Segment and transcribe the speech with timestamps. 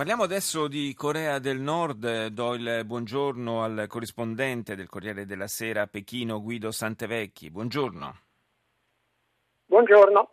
[0.00, 2.28] Parliamo adesso di Corea del Nord.
[2.28, 7.50] Do il buongiorno al corrispondente del Corriere della Sera a Pechino, Guido Santevecchi.
[7.50, 8.18] Buongiorno.
[9.66, 10.30] Buongiorno.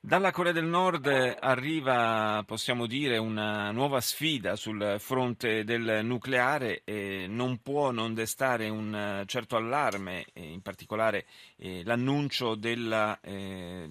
[0.00, 1.06] Dalla Corea del Nord
[1.38, 8.70] arriva, possiamo dire, una nuova sfida sul fronte del nucleare e non può non destare
[8.70, 11.26] un certo allarme, in particolare
[11.56, 13.86] eh, l'annuncio della eh,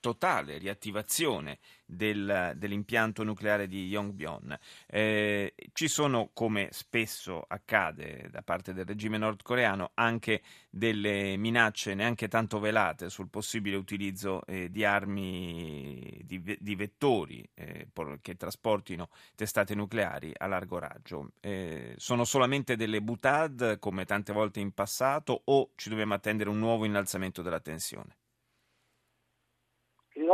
[0.00, 4.58] totale riattivazione del, dell'impianto nucleare di Yongbyon.
[4.86, 12.28] Eh, ci sono, come spesso accade da parte del regime nordcoreano, anche delle minacce neanche
[12.28, 17.88] tanto velate sul possibile utilizzo eh, di armi, di, di vettori eh,
[18.20, 21.32] che trasportino testate nucleari a largo raggio.
[21.40, 26.58] Eh, sono solamente delle butad, come tante volte in passato, o ci dobbiamo attendere un
[26.58, 28.17] nuovo innalzamento della tensione?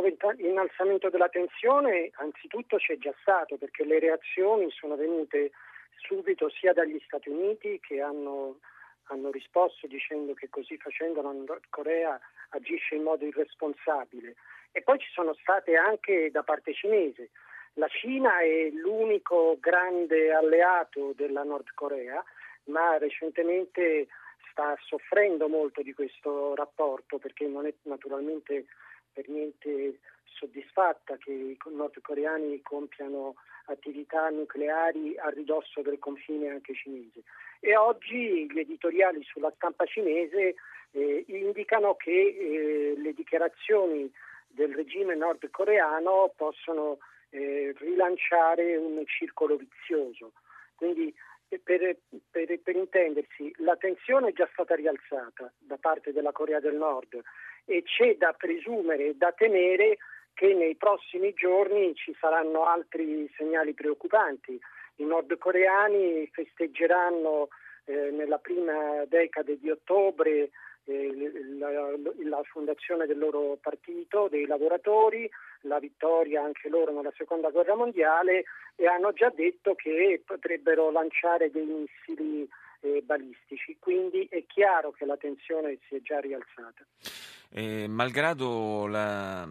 [0.00, 5.50] Nuovo innalzamento della tensione anzitutto c'è già stato perché le reazioni sono venute
[5.96, 8.60] subito sia dagli Stati Uniti che hanno,
[9.08, 12.18] hanno risposto dicendo che così facendo la Nord Corea
[12.50, 14.36] agisce in modo irresponsabile
[14.72, 17.28] e poi ci sono state anche da parte cinese.
[17.74, 22.24] La Cina è l'unico grande alleato della Nord Corea,
[22.64, 24.08] ma recentemente
[24.50, 28.64] sta soffrendo molto di questo rapporto perché non è naturalmente
[29.12, 33.34] per niente soddisfatta che i nordcoreani compiano
[33.66, 37.22] attività nucleari a ridosso del confine anche cinese.
[37.60, 40.54] E oggi gli editoriali sulla stampa cinese
[40.92, 44.10] eh, indicano che eh, le dichiarazioni
[44.48, 46.98] del regime nordcoreano possono
[47.30, 50.32] eh, rilanciare un circolo vizioso.
[50.74, 51.14] Quindi
[51.58, 51.96] per,
[52.30, 57.20] per, per, intendersi, la tensione è già stata rialzata da parte della Corea del Nord
[57.64, 59.98] e c'è da presumere e da temere
[60.34, 64.58] che nei prossimi giorni ci saranno altri segnali preoccupanti.
[64.96, 67.48] I nordcoreani festeggeranno
[67.90, 70.50] eh, nella prima decade di ottobre
[70.84, 71.68] eh, la,
[72.24, 75.28] la, fondazione del loro partito, dei lavoratori,
[75.62, 78.44] la vittoria anche loro nella seconda guerra mondiale
[78.76, 82.48] e hanno già detto che potrebbero lanciare dei missili
[82.80, 86.86] eh, balistici, quindi è chiaro che la tensione si è già rialzata.
[87.52, 89.44] Eh, malgrado la,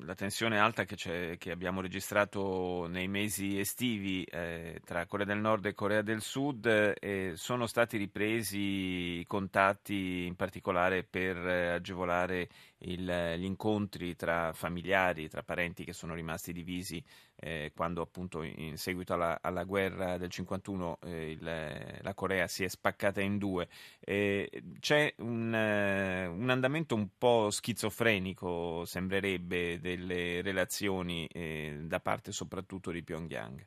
[0.00, 5.66] la, tensione alta che, che, abbiamo registrato nei mesi estivi eh, tra Corea del Nord
[5.66, 6.66] e Corea del Sud,
[6.98, 12.48] eh, sono stati ripresi i contatti in particolare per eh, agevolare
[12.78, 17.02] il, gli incontri tra familiari, tra parenti che sono rimasti divisi
[17.36, 22.64] eh, quando appunto in seguito alla, alla guerra del 51 eh, il, la Corea si
[22.64, 23.68] è spaccata in due.
[24.00, 33.02] c'è un, un andamento un po' schizofrenico, sembrerebbe, delle relazioni eh, da parte soprattutto di
[33.02, 33.66] Pyongyang.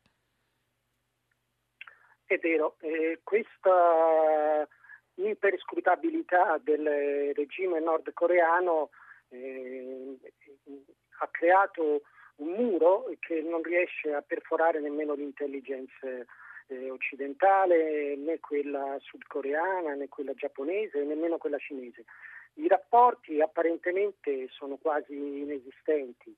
[2.25, 4.67] È vero, eh, questa
[5.15, 8.89] imperscrutabilità del regime nordcoreano
[9.29, 10.17] eh,
[11.19, 12.01] ha creato
[12.35, 16.27] un muro che non riesce a perforare nemmeno l'intelligence
[16.67, 22.05] eh, occidentale, né quella sudcoreana, né quella giapponese, nemmeno quella cinese.
[22.59, 26.35] I rapporti apparentemente sono quasi inesistenti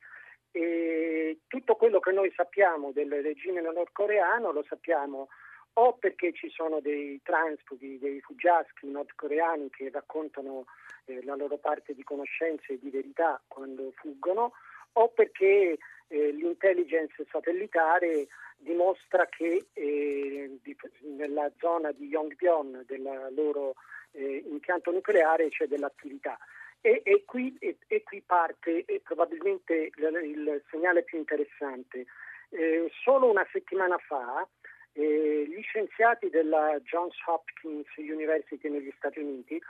[0.52, 5.30] e tutto quello che noi sappiamo del regime nordcoreano lo sappiamo
[5.74, 10.66] o perché ci sono dei transfughi, dei fuggiaschi nordcoreani che raccontano
[11.06, 14.52] eh, la loro parte di conoscenze e di verità quando fuggono,
[14.94, 15.78] o perché
[16.08, 18.28] eh, l'intelligence satellitare
[18.58, 20.76] dimostra che eh, di,
[21.16, 23.76] nella zona di Yongbyon, della loro
[24.12, 26.38] eh, impianto nucleare c'è dell'attività.
[26.82, 32.06] E, e, qui, e, e qui, parte probabilmente il, il, segnale più interessante.
[32.50, 34.46] Eh, solo una settimana fa
[34.94, 39.62] eh, gli scienziati della Johns Hopkins University negli Stati Uniti,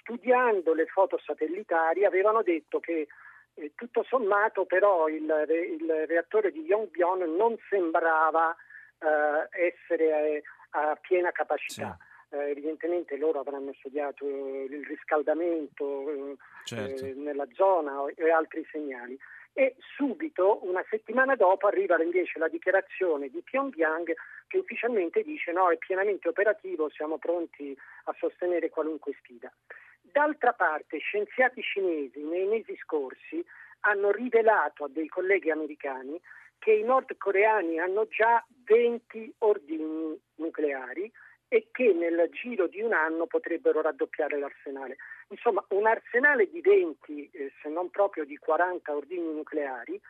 [0.00, 3.08] studiando le foto satellitari, avevano detto che
[3.54, 8.54] eh, tutto sommato però il, il, reattore di Yongbyon non sembrava
[8.98, 11.96] eh, essere eh, a piena capacità.
[11.98, 17.04] Sì eh, evidentemente loro avranno studiato il riscaldamento eh, certo.
[17.04, 19.18] eh, nella zona e altri segnali.
[19.52, 24.14] E subito, una settimana dopo, arriva invece la dichiarazione di Pyongyang
[24.46, 29.52] che ufficialmente dice no, è pienamente operativo, siamo pronti a sostenere qualunque sfida.
[30.00, 33.44] d'altra parte scienziati cinesi nei mesi scorsi
[33.80, 36.20] hanno rivelato a dei colleghi americani
[36.58, 41.10] che i nordcoreani hanno già 20 ordini nucleari
[41.48, 44.96] e che nel giro di un anno potrebbero raddoppiare l'arsenale.
[45.28, 50.00] Insomma, un arsenale di 20, eh, se non proprio di 40 ordini nucleari,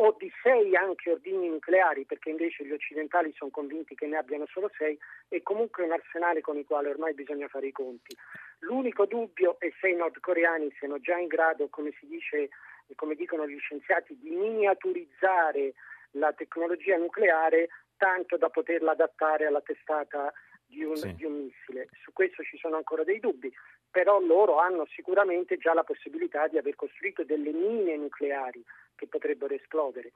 [0.00, 4.46] o di 6 anche ordini nucleari, perché invece gli occidentali sono convinti che ne abbiano
[4.46, 4.96] solo 6,
[5.28, 8.16] è comunque un arsenale con il quale ormai bisogna fare i conti.
[8.60, 12.48] L'unico dubbio è se i nordcoreani siano già in grado, come si dice,
[12.94, 15.74] come dicono gli scienziati, di miniaturizzare
[16.12, 20.32] la tecnologia nucleare tanto da poterla adattare alla testata
[20.68, 21.14] di un, sì.
[21.14, 21.88] di un, missile.
[22.02, 23.52] Su questo ci sono ancora dei dubbi,
[23.90, 28.62] però loro hanno sicuramente già la possibilità di aver costruito delle mine nucleari
[28.94, 30.12] che potrebbero esplodere.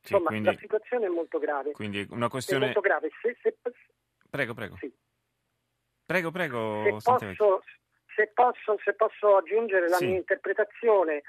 [0.00, 1.72] Insomma, sì, quindi, la situazione è molto grave.
[1.72, 2.62] Quindi una questione...
[2.62, 3.10] È molto grave.
[3.20, 3.56] Se, se...
[4.30, 4.76] Prego, prego.
[4.76, 4.92] Sì.
[6.06, 6.82] Prego, prego.
[6.84, 7.62] Se posso,
[8.14, 10.06] se posso, se posso, aggiungere la sì.
[10.06, 11.22] mia interpretazione,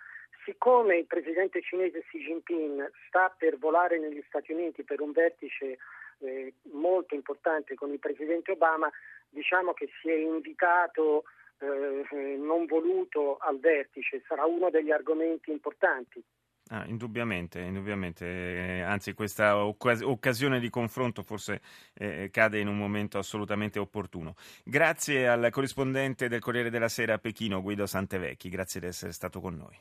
[0.46, 5.80] siccome il presidente cinese Xi Jinping sta per volare negli Stati Uniti per un vertice
[6.20, 8.90] eh, molto importante con il presidente Obama,
[9.30, 11.24] diciamo che si è invitato
[11.60, 16.24] eh, non voluto al vertice, sarà uno degli argomenti importanti.
[16.70, 18.26] Ah, indubbiamente, indubbiamente.
[18.26, 21.62] Eh, anzi questa occas- occasione di confronto forse
[21.94, 24.36] eh, cade in un momento assolutamente opportuno.
[24.66, 29.40] Grazie al corrispondente del Corriere della Sera a Pechino, Guido Santevecchi, grazie di essere stato
[29.40, 29.76] con noi.